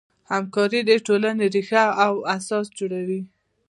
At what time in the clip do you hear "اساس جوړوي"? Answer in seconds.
2.37-3.21